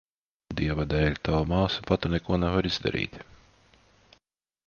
Dieva 0.59 0.85
dēļ, 0.93 1.17
tava 1.27 1.41
māsa 1.51 1.85
pati 1.91 2.11
neko 2.15 2.39
nevar 2.45 2.71
izdarīt. 2.71 3.23